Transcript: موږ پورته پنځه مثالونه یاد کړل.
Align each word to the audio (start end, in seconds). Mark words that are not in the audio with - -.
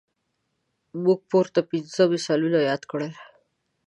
موږ 1.03 1.19
پورته 1.29 1.59
پنځه 1.69 2.03
مثالونه 2.13 2.57
یاد 2.69 2.83
کړل. 2.91 3.11